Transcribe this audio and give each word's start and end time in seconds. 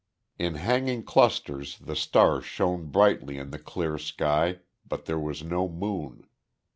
In 0.39 0.55
hanging 0.55 1.03
clusters 1.03 1.77
the 1.77 1.95
stars 1.95 2.43
shone 2.43 2.85
brightly 2.87 3.37
in 3.37 3.51
the 3.51 3.59
clear 3.59 3.99
sky, 3.99 4.57
but 4.83 5.05
there 5.05 5.19
was 5.19 5.43
no 5.43 5.69
moon. 5.69 6.25